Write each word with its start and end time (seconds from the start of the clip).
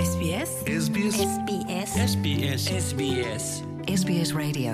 SBS? 0.00 0.50
SBS. 0.82 1.16
SBS. 2.02 2.62
SBS. 2.74 3.44
SBS. 3.94 4.30
Radio. 4.34 4.72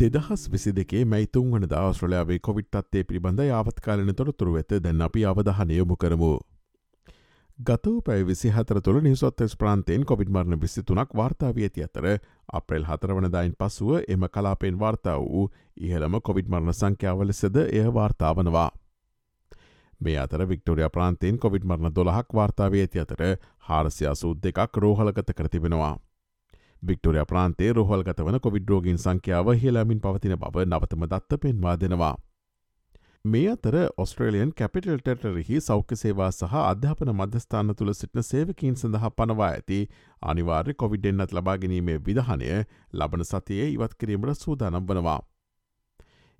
දෙදහස් 0.00 0.42
විසි 0.52 0.72
දෙකේ 0.76 1.04
මැයිතුන් 1.04 1.46
වන 1.52 1.64
දවස්ශ්‍රලයාාවේ 1.70 2.38
කොවිට් 2.38 2.74
අත්තේ 2.74 3.04
පිළිබඳ 3.04 3.40
යාවත්කාලන 3.40 4.14
තොරතුරු 4.14 4.52
වෙත 4.54 4.74
දැන් 4.84 5.00
අපි 5.02 5.24
අවධහනයොමු 5.24 5.96
කරමු. 5.96 6.32
ගතව 7.58 7.96
පැයි 8.06 8.26
විසි 8.26 8.50
හතර 8.50 8.80
තුළ 8.80 9.00
නිසොත්තස් 9.00 9.56
ප්‍රාන්තයෙන් 9.56 10.04
කොවිඩ් 10.04 10.30
මරණ 10.30 10.60
විසිතුනක් 10.60 11.16
වාර්තාාව 11.16 11.56
ඇති 11.58 11.86
අතර 11.88 12.08
අප්‍රෙල් 12.52 12.84
හතරවනදායින් 12.84 13.54
පසුව 13.60 13.94
එම 14.08 14.28
කලාපෙන් 14.34 14.78
වාර්තා 14.78 15.16
වූ 15.20 15.46
ඉහළම 15.76 16.20
කොවිඩ් 16.22 16.48
මරණ 16.48 16.78
සංඛ්‍යාවලෙසද 16.80 17.56
එය 17.68 17.86
වාර්තාවනවා. 18.00 18.70
මේ 20.00 20.18
අතර 20.18 20.44
වික්ටෝරිය 20.48 20.88
ප්‍රාන්තයෙන් 20.88 21.38
කොවිඩ් 21.38 21.64
මරණ 21.64 21.94
දොළහක් 21.94 22.34
වාර්තාාවේ 22.34 22.82
ඇති 22.82 23.00
අතර 23.00 23.22
හාරසියාසූද් 23.68 24.42
දෙකක් 24.42 24.76
රෝහලගත 24.76 25.32
කරතිබෙනවා. 25.32 25.94
වික්ටෝරිය 26.82 27.24
ප්‍රාන්තේ 27.24 27.72
රෝහල්ගත 27.72 28.20
වන 28.20 28.40
කොවිඩ්රෝගින් 28.40 28.98
සංඛ්‍යාව 28.98 29.52
හිලාමින් 29.56 30.00
පවතින 30.00 30.38
බව 30.38 30.64
නවතම 30.66 31.06
දත්ත 31.06 31.40
පෙන්වා 31.40 31.76
දෙනවා. 31.76 32.14
මේ 33.24 33.46
අතර 33.50 33.76
ඔස්ට්‍රේලියන් 33.96 34.50
කැපිටල් 34.52 34.98
ටෙටරෙහි 34.98 35.60
සෞඛ්‍ය 35.60 35.96
සේවා 35.96 36.30
සහ 36.30 36.58
අධ්‍යාපන 36.62 37.12
මධ්‍යස්ථාන 37.12 37.74
තුළ 37.78 37.92
සිටින 37.92 38.22
සේවකින් 38.22 38.76
සඳහා 38.76 39.10
පනවා 39.12 39.48
ඇති 39.48 39.78
අනිවාර්ය 40.22 40.74
කොවිඩ්ෙන්න්නත් 40.74 41.32
ලබාගැනීමේ 41.32 41.96
විධානය 42.06 42.52
ලබන 42.92 43.24
සතියේ 43.24 43.70
ඉවත් 43.70 43.96
කිරීමට 43.98 44.44
සූදානම් 44.44 44.86
වනවා. 44.86 45.18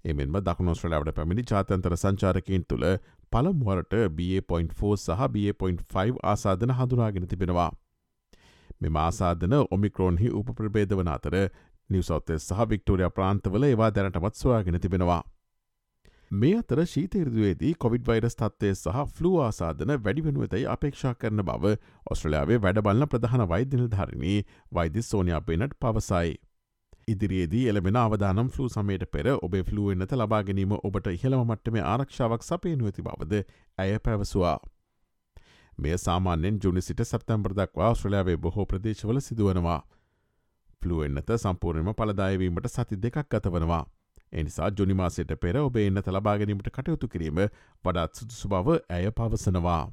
එමෙන්ම 0.04 0.36
දකුණොස්ට්‍රලවට 0.40 1.14
පැමිණි 1.14 1.44
ජාතන්තර 1.50 1.96
සංචාරකයින් 1.96 2.64
තුළ 2.68 2.86
පළමුවරට 3.36 3.96
BA.4 4.12 4.96
සහ 4.98 5.26
BA.5 5.30 6.20
ආසාධන 6.24 6.74
හඳුනාගෙන 6.74 7.28
තිබෙනවා. 7.28 7.70
මෙම 8.80 8.96
ආසාධන 8.98 9.56
ඔමික්‍රෝන්හි 9.70 10.30
උපප්‍රබේද 10.32 10.94
වන 10.94 11.10
අතර 11.12 11.36
නිවසෞතෙස් 11.90 12.48
සහ 12.48 12.68
වික්ටෝරිය 12.70 13.10
ප්‍රාන්තවල 13.10 13.66
ඒවා 13.66 13.90
දැනටමත් 13.92 14.34
සොයාගෙන 14.36 14.80
තිබෙනවා. 14.80 15.22
මේ 16.32 16.54
අතර 16.58 16.82
ශීතේරදුවේදී 16.86 17.74
කොවිඩ් 17.76 18.06
වෛරස් 18.06 18.36
තත්වය 18.36 18.72
සහ 18.74 19.04
ෆ්ලූ 19.12 19.36
ආසාධන 19.42 19.94
වැඩිවෙනුවතයි 19.98 20.66
අපේක්ෂා 20.68 21.14
කරන 21.16 21.44
බව 21.44 21.76
ඔස්ට්‍රලයාාවේ 22.06 22.58
වැඩබලන්න 22.60 23.08
ප්‍රධාන 23.08 23.48
වෛද්‍යනිල් 23.48 23.90
ධරණී 23.90 24.40
වෛද්‍ය 24.72 25.02
සෝනියාපේනට 25.04 25.78
පවසයි. 25.78 26.34
ඉදිරියේදී 27.08 27.68
එළබෙන 27.68 27.96
අවදානම් 27.96 28.48
ෆලූ 28.48 28.68
සමයට 28.68 29.04
පෙර 29.08 29.26
ඔබේ 29.38 29.62
ෆලුවෙන්න්නත 29.62 30.12
ලබා 30.12 30.40
ගැනීම 30.42 30.72
ඔබට 30.78 31.08
ඉහළම 31.08 31.42
මට්ටම 31.44 31.76
ආරක්ෂාවක් 31.84 32.42
සපයනුවති 32.42 33.04
බවද 33.04 33.42
ඇය 33.78 33.92
පැවසවා. 34.00 34.56
මෙය 35.78 35.98
සාමාන්‍යෙන් 35.98 36.58
ජුනි 36.64 36.82
සිට 36.82 37.02
සැප්තැම්බර් 37.04 37.54
දක්වා 37.54 37.92
ශ්‍රලයාාවේ 37.94 38.36
බොහෝ 38.38 38.66
ප්‍රදේශවල 38.66 39.20
සිදුවනවා. 39.20 39.80
ෆලුවෙන්න්නත 40.82 41.30
සම්පූර්ණයම 41.36 41.92
පලදායවීමට 41.94 42.66
සති 42.68 42.98
දෙකක් 42.98 43.22
ගත 43.28 43.52
වනවා. 43.52 43.84
එනිසා 44.32 44.72
ජුනිමාසයට 44.72 45.36
පෙර 45.40 45.58
ඔබ 45.58 45.76
එන්න 45.78 46.02
තලබාගැනීමට 46.02 46.72
කටයුතු 46.72 47.08
කිරීම 47.08 47.38
වඩාත් 47.84 48.14
සුදුසු 48.14 48.48
බව 48.48 48.80
ඇය 48.90 49.10
පවසනවා. 49.12 49.84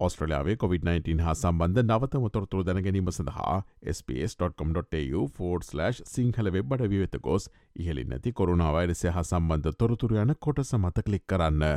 ඔස්ට්‍රලයාාවේ 0.00 0.56
COොVID-19 0.56 1.20
හා 1.20 1.34
සම්බන්ධ 1.34 1.82
නවතම 1.84 2.28
තොරතුරු 2.32 2.64
දැනගැනීම 2.64 3.10
සඳහා 3.12 3.56
ps.com.tu4/ 4.06 5.90
සිංහල 6.12 6.52
වෙබ්බඩ 6.54 6.86
විවෙත 6.92 7.18
ගොස් 7.22 7.50
ඉහලින් 7.76 8.14
නැති 8.14 8.32
කොරුණාවයිරසය 8.32 9.12
හා 9.16 9.24
සම්බන්ධ 9.24 9.76
තොරතුරු 9.78 10.22
යන 10.24 10.34
කොට 10.40 10.64
සමත 10.64 11.06
කලික් 11.08 11.26
කරන්න. 11.26 11.68